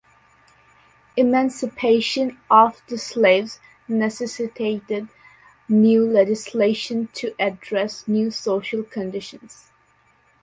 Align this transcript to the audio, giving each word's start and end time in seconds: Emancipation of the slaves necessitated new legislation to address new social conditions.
Emancipation 1.15 2.35
of 2.49 2.81
the 2.87 2.97
slaves 2.97 3.59
necessitated 3.87 5.07
new 5.69 6.09
legislation 6.09 7.07
to 7.13 7.35
address 7.37 8.07
new 8.07 8.31
social 8.31 8.81
conditions. 8.81 9.69